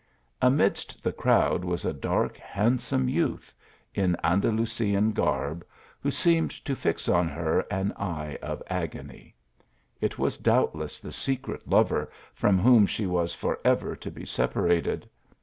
[0.41, 3.53] Amidst the crowd was a dark, handsome youth,
[3.93, 5.63] in Andalusian garb,
[6.01, 9.35] who seemed to fix on her an eye of agony.
[9.99, 14.25] It was doubt less the secret lover from whom she was for ever to be
[14.25, 15.07] separated.